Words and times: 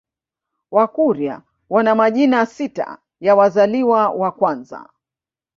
Wakurya 0.71 1.41
wana 1.69 1.95
majina 1.95 2.45
sita 2.45 2.97
ya 3.19 3.35
wazaliwa 3.35 4.09
wa 4.09 4.31
kwanza 4.31 4.89